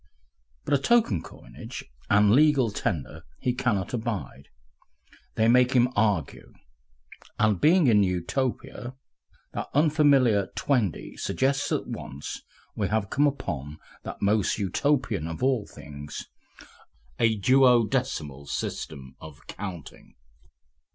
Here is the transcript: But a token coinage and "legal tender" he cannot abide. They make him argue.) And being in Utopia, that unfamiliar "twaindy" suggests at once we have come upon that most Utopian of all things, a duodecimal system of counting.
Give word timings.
But 0.65 0.73
a 0.73 0.79
token 0.79 1.21
coinage 1.21 1.85
and 2.09 2.31
"legal 2.31 2.71
tender" 2.71 3.21
he 3.39 3.53
cannot 3.53 3.93
abide. 3.93 4.47
They 5.35 5.47
make 5.47 5.73
him 5.73 5.89
argue.) 5.95 6.53
And 7.37 7.61
being 7.61 7.85
in 7.85 8.01
Utopia, 8.01 8.95
that 9.53 9.67
unfamiliar 9.75 10.47
"twaindy" 10.55 11.19
suggests 11.19 11.71
at 11.71 11.85
once 11.85 12.41
we 12.75 12.87
have 12.87 13.11
come 13.11 13.27
upon 13.27 13.77
that 14.01 14.23
most 14.23 14.57
Utopian 14.57 15.27
of 15.27 15.43
all 15.43 15.67
things, 15.67 16.25
a 17.19 17.39
duodecimal 17.39 18.47
system 18.47 19.15
of 19.19 19.45
counting. 19.45 20.15